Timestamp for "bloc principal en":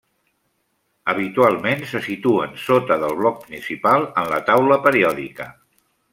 3.21-4.27